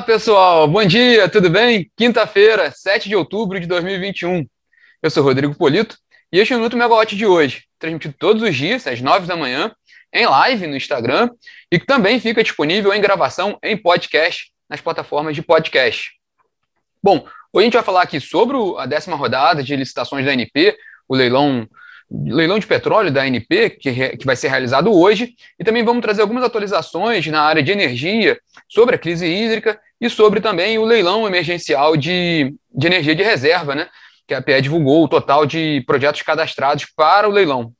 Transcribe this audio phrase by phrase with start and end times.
[0.00, 0.66] Olá, pessoal.
[0.66, 1.90] Bom dia, tudo bem?
[1.94, 4.46] Quinta-feira, 7 de outubro de 2021.
[5.02, 5.94] Eu sou Rodrigo Polito
[6.32, 9.36] e este é o Minuto Megawatt de hoje, transmitido todos os dias, às 9 da
[9.36, 9.70] manhã,
[10.10, 11.28] em live no Instagram
[11.70, 16.12] e que também fica disponível em gravação em podcast nas plataformas de podcast.
[17.02, 20.78] Bom, hoje a gente vai falar aqui sobre a décima rodada de licitações da ANP,
[21.06, 21.68] o leilão
[22.10, 26.22] leilão de petróleo da ANP, que, que vai ser realizado hoje, e também vamos trazer
[26.22, 28.36] algumas atualizações na área de energia,
[28.68, 33.74] sobre a crise hídrica e sobre também o leilão emergencial de, de energia de reserva,
[33.74, 33.88] né?
[34.26, 37.72] Que a PE divulgou o total de projetos cadastrados para o leilão.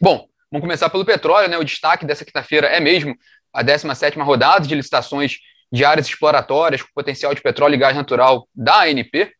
[0.00, 1.58] Bom, vamos começar pelo petróleo, né?
[1.58, 3.16] O destaque dessa quinta-feira é mesmo
[3.52, 5.38] a 17 rodada de licitações
[5.72, 9.32] de áreas exploratórias com potencial de petróleo e gás natural da ANP.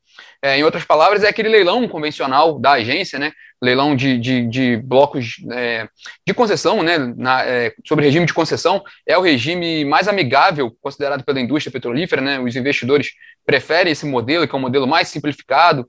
[0.42, 3.32] É, em outras palavras, é aquele leilão convencional da agência, né?
[3.62, 5.88] Leilão de, de, de blocos é,
[6.26, 11.22] de concessão, né, na, é, sobre regime de concessão, é o regime mais amigável considerado
[11.24, 13.12] pela indústria petrolífera, né, os investidores
[13.46, 15.88] preferem esse modelo, que é um modelo mais simplificado,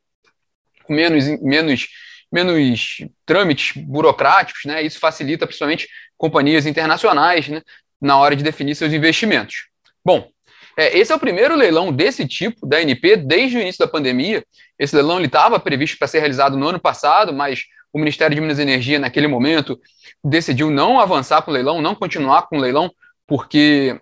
[0.84, 1.88] com menos, menos,
[2.32, 7.62] menos trâmites burocráticos, né, isso facilita principalmente companhias internacionais, né,
[8.00, 9.66] na hora de definir seus investimentos.
[10.06, 10.30] Bom,
[10.78, 14.44] é, esse é o primeiro leilão desse tipo da NP desde o início da pandemia.
[14.78, 18.58] Esse leilão estava previsto para ser realizado no ano passado, mas o Ministério de Minas
[18.58, 19.80] e Energia, naquele momento,
[20.24, 22.92] decidiu não avançar com o leilão, não continuar com o leilão,
[23.28, 24.00] porque,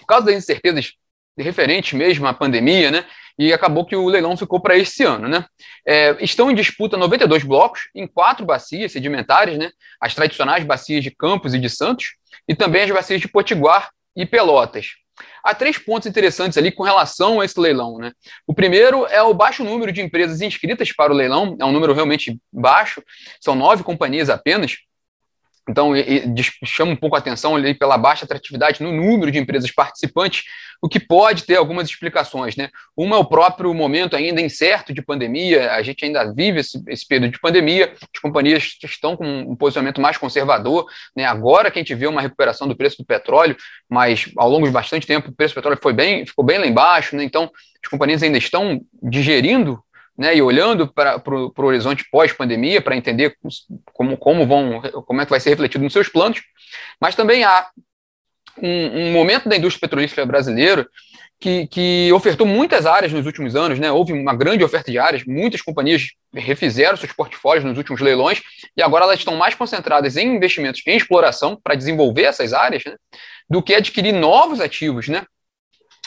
[0.00, 0.92] por causa das incertezas
[1.38, 3.04] referentes mesmo à pandemia, né?
[3.38, 5.44] E acabou que o leilão ficou para esse ano, né?
[5.86, 9.70] É, estão em disputa 92 blocos em quatro bacias sedimentares, né?
[10.00, 12.16] As tradicionais bacias de Campos e de Santos,
[12.48, 14.88] e também as bacias de Potiguar e Pelotas.
[15.42, 17.98] Há três pontos interessantes ali com relação a esse leilão.
[17.98, 18.12] Né?
[18.46, 21.92] O primeiro é o baixo número de empresas inscritas para o leilão, é um número
[21.92, 23.02] realmente baixo,
[23.40, 24.76] são nove companhias apenas.
[25.68, 25.92] Então,
[26.64, 30.44] chama um pouco a atenção ali pela baixa atratividade no número de empresas participantes,
[30.80, 32.54] o que pode ter algumas explicações.
[32.54, 32.70] Né?
[32.96, 37.06] Uma é o próprio momento ainda incerto de pandemia, a gente ainda vive esse, esse
[37.06, 40.86] período de pandemia, as companhias estão com um posicionamento mais conservador.
[41.16, 41.24] Né?
[41.24, 43.56] Agora que a gente vê uma recuperação do preço do petróleo,
[43.88, 46.66] mas ao longo de bastante tempo o preço do petróleo foi bem, ficou bem lá
[46.66, 47.24] embaixo, né?
[47.24, 47.50] então
[47.82, 49.82] as companhias ainda estão digerindo
[50.16, 53.36] né, e olhando para o horizonte pós-pandemia para entender
[53.92, 56.42] como, como, vão, como é que vai ser refletido nos seus planos,
[57.00, 57.68] mas também há
[58.62, 60.86] um, um momento da indústria petrolífera brasileira
[61.38, 63.92] que, que, ofertou muitas áreas nos últimos anos, né?
[63.92, 68.40] houve uma grande oferta de áreas, muitas companhias refizeram seus portfólios nos últimos leilões
[68.74, 72.96] e agora elas estão mais concentradas em investimentos em exploração para desenvolver essas áreas né?
[73.50, 75.08] do que adquirir novos ativos.
[75.08, 75.24] Né?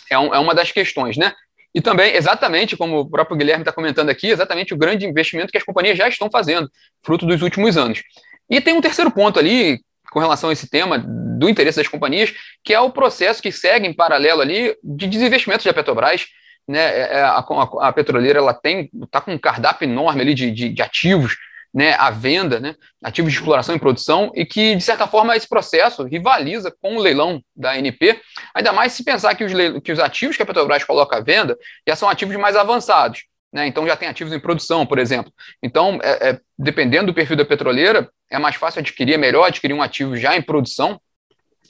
[0.09, 1.15] É, é uma das questões.
[1.15, 1.31] Né?
[1.73, 5.57] E também, exatamente como o próprio Guilherme está comentando aqui, exatamente o grande investimento que
[5.57, 6.69] as companhias já estão fazendo,
[7.01, 8.01] fruto dos últimos anos.
[8.49, 9.79] E tem um terceiro ponto ali,
[10.11, 13.87] com relação a esse tema do interesse das companhias, que é o processo que segue
[13.87, 16.25] em paralelo ali de desinvestimento da Petrobras.
[16.67, 20.35] Né, é, é, a, a, a petroleira ela tem está com um cardápio enorme ali
[20.35, 21.35] de, de, de ativos
[21.73, 25.47] né, à venda, né, ativos de exploração e produção, e que, de certa forma, esse
[25.47, 28.19] processo rivaliza com o leilão da ANP,
[28.53, 31.57] ainda mais se pensar que os, que os ativos que a Petrobras coloca à venda
[31.87, 33.25] já são ativos mais avançados.
[33.51, 35.31] Né, então já tem ativos em produção, por exemplo.
[35.63, 39.73] Então, é, é, dependendo do perfil da petroleira, é mais fácil adquirir, é melhor adquirir
[39.73, 41.01] um ativo já em produção,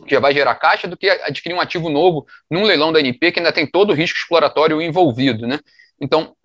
[0.05, 3.31] que já vai gerar caixa, do que adquirir um ativo novo num leilão da ANP,
[3.31, 5.47] que ainda tem todo o risco exploratório envolvido.
[5.47, 5.59] Né?
[6.01, 6.35] Então,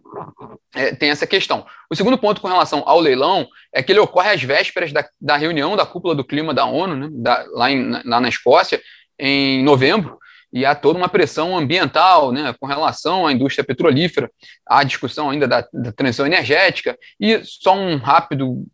[0.74, 1.66] é, tem essa questão.
[1.90, 5.36] O segundo ponto com relação ao leilão é que ele ocorre às vésperas da, da
[5.36, 8.80] reunião da cúpula do clima da ONU, né, da, lá, em, lá na Escócia,
[9.18, 10.18] em novembro,
[10.54, 14.30] e há toda uma pressão ambiental né, com relação à indústria petrolífera,
[14.64, 18.64] há discussão ainda da, da, transição energética, e só um rápido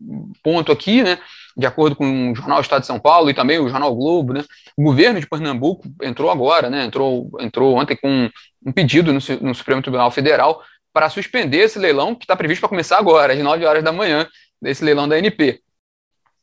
[0.43, 1.19] ponto aqui, né,
[1.57, 4.45] de acordo com o Jornal Estado de São Paulo e também o Jornal Globo, né,
[4.77, 8.29] o governo de Pernambuco entrou agora, né, entrou, entrou ontem com
[8.65, 10.63] um pedido no, no Supremo Tribunal Federal
[10.93, 14.29] para suspender esse leilão que está previsto para começar agora, às 9 horas da manhã,
[14.61, 15.61] desse leilão da NP.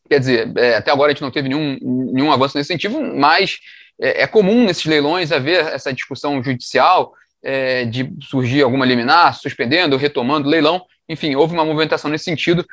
[0.10, 1.78] Quer dizer, é, até agora a gente não teve nenhum,
[2.14, 3.60] nenhum avanço nesse sentido, mas
[4.00, 7.14] é, é comum nesses leilões haver essa discussão judicial
[7.44, 10.86] é, de surgir alguma liminar, suspendendo, retomando o leilão.
[11.10, 12.66] Enfim, houve uma movimentação nesse sentido,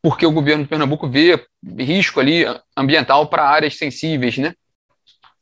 [0.00, 1.44] porque o governo de Pernambuco vê
[1.78, 2.44] risco ali
[2.76, 4.54] ambiental para áreas sensíveis, né?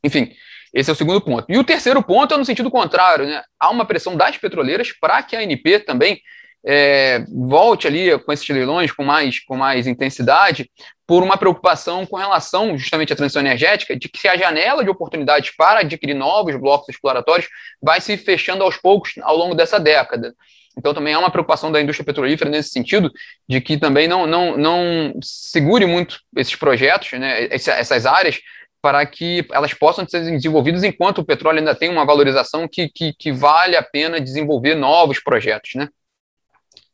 [0.03, 0.33] Enfim,
[0.75, 1.47] esse é o segundo ponto.
[1.49, 3.43] E o terceiro ponto é no sentido contrário, né?
[3.61, 6.21] Há uma pressão das petroleiras para que a ANP também
[6.67, 10.71] é, volte ali com esses leilões com mais, com mais intensidade,
[11.07, 15.55] por uma preocupação com relação justamente à transição energética, de que a janela de oportunidades
[15.55, 17.49] para adquirir novos blocos exploratórios
[17.81, 20.35] vai se fechando aos poucos ao longo dessa década.
[20.77, 23.13] Então também há uma preocupação da indústria petrolífera nesse sentido,
[23.49, 28.41] de que também não, não, não segure muito esses projetos, né, essas áreas,
[28.85, 33.15] para que elas possam ser desenvolvidas enquanto o petróleo ainda tem uma valorização que, que,
[33.15, 35.89] que vale a pena desenvolver novos projetos, né?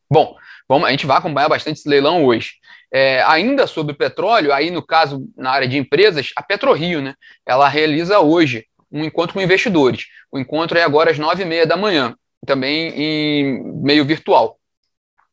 [0.09, 0.37] Bom,
[0.69, 2.53] vamos, a gente vai acompanhar bastante esse leilão hoje.
[2.95, 7.17] É, ainda sobre petróleo, aí no caso, na área de empresas, a PetroRio, né?
[7.45, 10.05] Ela realiza hoje um encontro com investidores.
[10.31, 12.15] O encontro é agora às nove e meia da manhã,
[12.47, 14.61] também em meio virtual.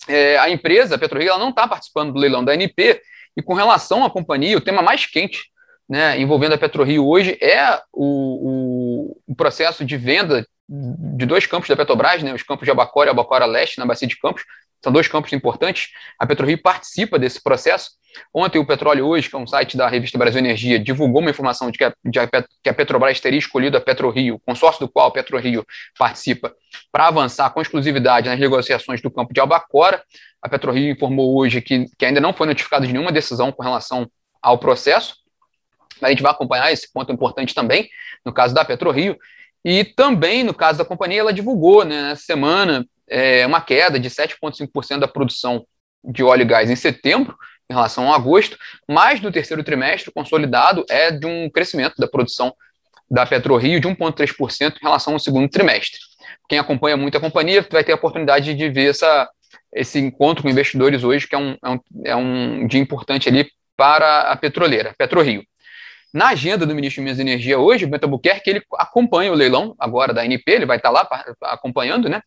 [0.08, 3.00] É, a empresa, a PetroRio, ela não está participando do leilão da NP,
[3.38, 5.56] e com relação à companhia, o tema mais quente
[5.88, 11.70] né, envolvendo a PetroRio hoje é o, o, o, processo de venda de dois campos
[11.70, 14.44] da Petrobras, né, os campos de Abacora e Abacora Leste, na Bacia de Campos.
[14.84, 15.90] São dois campos importantes.
[16.20, 17.92] A PetroRio participa desse processo.
[18.34, 21.72] Ontem, o Petróleo Hoje, que é um site da revista Brasil Energia, divulgou uma informação
[21.72, 22.20] de que a, de
[22.64, 25.66] que a Petrobras teria escolhido a PetroRio, consórcio do qual a PetroRio
[25.98, 26.54] participa,
[26.92, 30.04] para avançar com exclusividade nas negociações do campo de Albacora.
[30.42, 34.10] A PetroRio informou hoje que, que ainda não foi notificada de nenhuma decisão com relação
[34.42, 35.16] ao processo.
[36.02, 37.90] A gente vai acompanhar esse ponto importante também,
[38.26, 39.18] no caso da PetroRio.
[39.64, 44.10] E também, no caso da companhia, ela divulgou né, nessa semana é, uma queda de
[44.10, 45.66] 7,5% da produção
[46.04, 47.36] de óleo e gás em setembro,
[47.70, 48.58] em relação a agosto,
[48.88, 52.54] mas no terceiro trimestre, consolidado, é de um crescimento da produção
[53.10, 56.00] da PetroRio de 1,3% em relação ao segundo trimestre.
[56.48, 59.30] Quem acompanha muito a companhia vai ter a oportunidade de ver essa,
[59.74, 63.50] esse encontro com investidores hoje, que é um, é um, é um dia importante ali
[63.76, 65.44] para a petroleira, PetroRio.
[66.14, 69.36] Na agenda do ministro de Minas e Energia hoje, o Beto Albuquerque, ele acompanha o
[69.36, 71.08] leilão agora da NP, ele vai estar lá
[71.42, 72.22] acompanhando, né?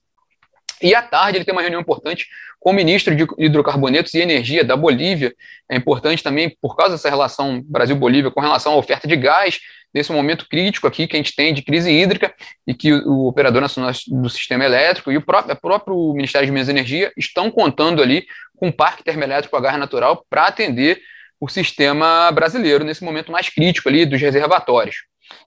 [0.83, 2.27] E à tarde ele tem uma reunião importante
[2.59, 5.35] com o ministro de Hidrocarbonetos e Energia da Bolívia.
[5.69, 9.61] É importante também por causa dessa relação Brasil-Bolívia com relação à oferta de gás,
[9.93, 12.33] nesse momento crítico aqui que a gente tem de crise hídrica
[12.67, 16.53] e que o, Operador Nacional do Sistema Elétrico e o próprio, o próprio Ministério de
[16.53, 21.01] Minas e Energia estão contando ali com um parque termoelétrico a gás natural para atender
[21.41, 24.97] o sistema brasileiro nesse momento mais crítico ali dos reservatórios.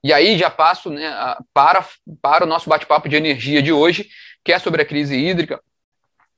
[0.03, 1.13] E aí já passo né,
[1.53, 1.85] para,
[2.21, 4.09] para o nosso bate-papo de energia de hoje,
[4.43, 5.59] que é sobre a crise hídrica.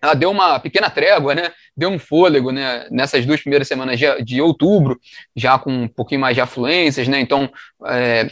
[0.02, 1.52] Ela deu uma pequena trégua, né?
[1.76, 2.88] deu um fôlego né?
[2.92, 5.00] nessas duas primeiras semanas de, de outubro,
[5.36, 7.20] já com um pouquinho mais de afluências, né?
[7.20, 7.50] então,
[7.88, 8.28] é,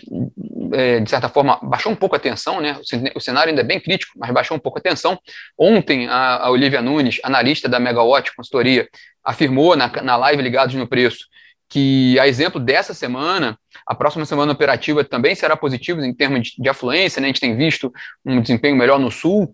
[0.73, 2.77] é, de certa forma, baixou um pouco a tensão, né?
[3.15, 5.19] o cenário ainda é bem crítico, mas baixou um pouco a tensão.
[5.57, 8.87] Ontem, a, a Olivia Nunes, analista da Megawatt Consultoria,
[9.23, 11.25] afirmou na, na live Ligados no Preço
[11.69, 16.61] que, a exemplo dessa semana, a próxima semana operativa também será positiva em termos de,
[16.61, 17.25] de afluência, né?
[17.25, 17.91] a gente tem visto
[18.23, 19.53] um desempenho melhor no Sul,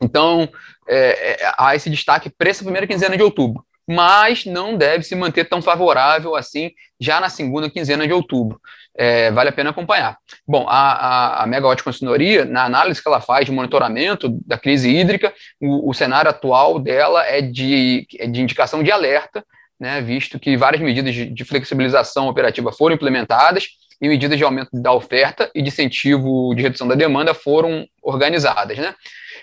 [0.00, 0.48] então
[0.88, 5.16] é, é, há esse destaque para essa primeira quinzena de outubro, mas não deve se
[5.16, 8.60] manter tão favorável assim já na segunda quinzena de outubro.
[8.96, 10.18] É, vale a pena acompanhar.
[10.46, 14.90] Bom, a, a, a Megawatt Consultoria, na análise que ela faz de monitoramento da crise
[14.90, 19.44] hídrica, o, o cenário atual dela é de, é de indicação de alerta,
[19.78, 23.68] né, visto que várias medidas de, de flexibilização operativa foram implementadas
[24.00, 28.76] e medidas de aumento da oferta e de incentivo de redução da demanda foram organizadas.
[28.78, 28.94] Né?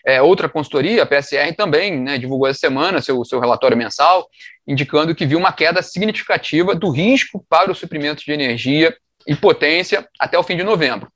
[0.06, 4.30] É, outra consultoria, a PSR, também né, divulgou essa semana seu, seu relatório mensal,
[4.68, 10.08] indicando que viu uma queda significativa do risco para o suprimento de energia e potência
[10.20, 11.12] até o fim de novembro.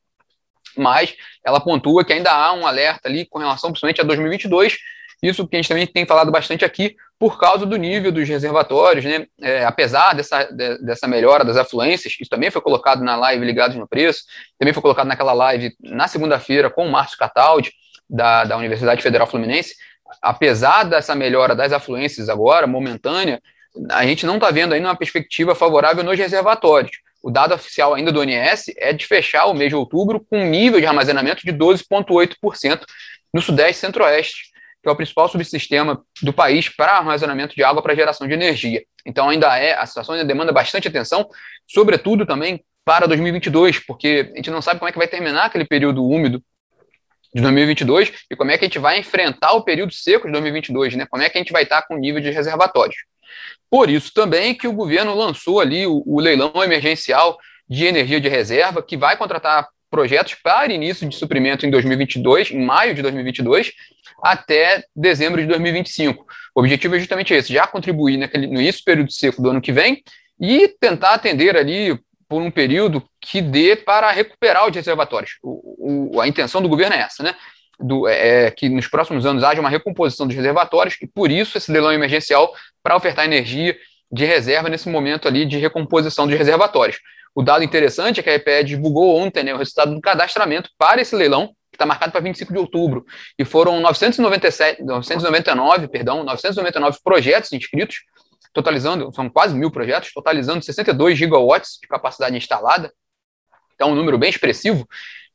[0.76, 1.14] Mas
[1.46, 4.78] ela pontua que ainda há um alerta ali com relação principalmente a 2022,
[5.22, 9.04] isso que a gente também tem falado bastante aqui, por causa do nível dos reservatórios,
[9.04, 9.28] né?
[9.42, 13.76] É, apesar dessa, de, dessa melhora das afluências, isso também foi colocado na live Ligados
[13.76, 14.24] no Preço,
[14.58, 17.74] também foi colocado naquela live na segunda-feira com o Márcio Cataldi,
[18.10, 19.76] da, da Universidade Federal Fluminense.
[20.22, 23.42] Apesar dessa melhora das afluências agora, momentânea,
[23.92, 26.98] a gente não está vendo ainda uma perspectiva favorável nos reservatórios.
[27.22, 30.50] O dado oficial ainda do ONS é de fechar o mês de outubro com um
[30.50, 32.82] nível de armazenamento de 12,8%
[33.34, 34.50] no Sudeste e Centro-Oeste,
[34.82, 38.84] que é o principal subsistema do país para armazenamento de água para geração de energia.
[39.06, 41.30] Então ainda é, a situação ainda demanda bastante atenção,
[41.68, 45.66] sobretudo também para 2022, porque a gente não sabe como é que vai terminar aquele
[45.66, 46.42] período úmido
[47.34, 50.96] de 2022 e como é que a gente vai enfrentar o período seco de 2022,
[50.96, 51.06] né?
[51.06, 52.98] Como é que a gente vai estar com o nível de reservatórios.
[53.70, 57.38] Por isso também que o governo lançou ali o, o leilão emergencial
[57.70, 62.64] de energia de reserva, que vai contratar projetos para início de suprimento em 2022, em
[62.64, 63.72] maio de 2022,
[64.24, 66.26] até dezembro de 2025.
[66.56, 69.62] O objetivo é justamente esse, já contribuir naquele, no início do período seco do ano
[69.62, 70.04] que vem
[70.40, 75.38] e tentar atender ali por um período que dê para recuperar os reservatórios.
[75.42, 77.34] O, o, a intenção do governo é essa, né?
[77.80, 81.58] Do, é, é, que nos próximos anos haja uma recomposição dos reservatórios e por isso
[81.58, 83.76] esse leilão emergencial para ofertar energia
[84.12, 87.00] de reserva nesse momento ali de recomposição dos reservatórios.
[87.34, 91.02] O dado interessante é que a EPE divulgou ontem né, o resultado do cadastramento para
[91.02, 93.06] esse leilão, que está marcado para 25 de outubro,
[93.38, 98.02] e foram 997, 999, perdão, 999 projetos inscritos,
[98.60, 102.92] totalizando, são quase mil projetos, totalizando 62 gigawatts de capacidade instalada.
[103.74, 104.88] Então, um número bem expressivo.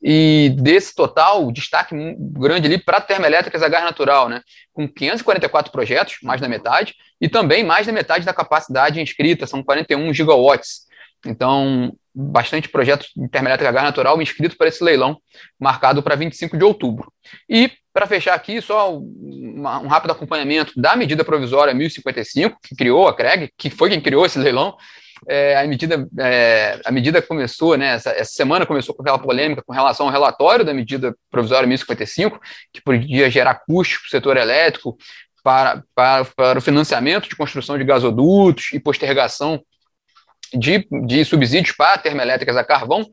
[0.03, 4.43] E desse total, destaque grande ali para termoelétricas a gás natural, né?
[4.73, 9.63] Com 544 projetos, mais da metade, e também mais da metade da capacidade inscrita, são
[9.63, 10.83] 41 gigawatts.
[11.25, 15.19] Então, bastante projetos de termoelétrica a gás natural inscritos para esse leilão,
[15.59, 17.13] marcado para 25 de outubro.
[17.49, 23.15] E, para fechar aqui, só um rápido acompanhamento da medida provisória 1055, que criou a
[23.15, 24.77] CREG, que foi quem criou esse leilão,
[25.27, 29.63] é, a, medida, é, a medida começou, né, essa, essa, semana começou com aquela polêmica
[29.65, 32.39] com relação ao relatório da medida provisória 1055,
[32.73, 34.97] que podia gerar custos para o setor elétrico,
[35.43, 39.63] para, para, para o financiamento de construção de gasodutos e postergação
[40.55, 43.07] de, de subsídios para termoelétricas a carvão.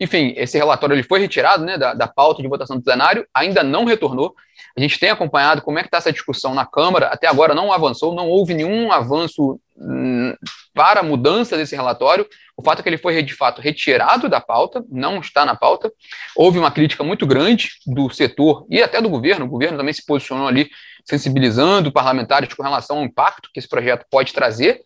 [0.00, 3.62] Enfim, esse relatório ele foi retirado né, da, da pauta de votação do plenário, ainda
[3.62, 4.34] não retornou.
[4.76, 7.72] A gente tem acompanhado como é que está essa discussão na Câmara, até agora não
[7.72, 10.34] avançou, não houve nenhum avanço hum,
[10.74, 12.26] para a mudança desse relatório.
[12.56, 15.92] O fato é que ele foi, de fato, retirado da pauta, não está na pauta.
[16.34, 19.44] Houve uma crítica muito grande do setor e até do governo.
[19.44, 20.70] O governo também se posicionou ali,
[21.04, 24.82] sensibilizando parlamentares com relação ao impacto que esse projeto pode trazer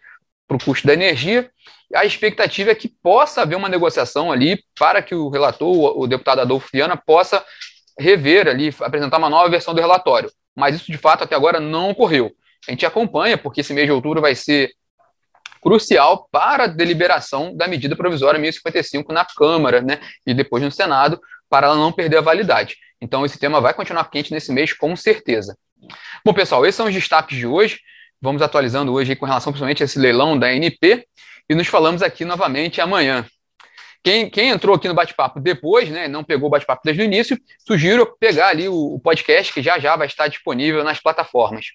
[0.46, 1.50] para o custo da energia.
[1.94, 6.40] A expectativa é que possa haver uma negociação ali para que o relator, o deputado
[6.40, 7.44] Adolfo Viana, possa
[7.98, 10.30] rever ali, apresentar uma nova versão do relatório.
[10.54, 12.32] Mas isso, de fato, até agora não ocorreu.
[12.66, 14.70] A gente acompanha, porque esse mês de outubro vai ser
[15.62, 21.20] crucial para a deliberação da medida provisória 1055 na Câmara, né, e depois no Senado,
[21.48, 22.76] para ela não perder a validade.
[23.00, 25.56] Então, esse tema vai continuar quente nesse mês, com certeza.
[26.24, 27.80] Bom, pessoal, esses são os destaques de hoje.
[28.20, 31.06] Vamos atualizando hoje com relação principalmente a esse leilão da NP
[31.48, 33.26] e nos falamos aqui novamente amanhã.
[34.02, 37.36] Quem, quem entrou aqui no bate-papo depois, né, não pegou o bate-papo desde o início,
[37.66, 41.66] sugiro pegar ali o, o podcast que já já vai estar disponível nas plataformas.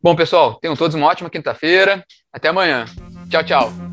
[0.00, 2.04] Bom, pessoal, tenham todos uma ótima quinta-feira.
[2.32, 2.86] Até amanhã.
[3.28, 3.91] Tchau, tchau.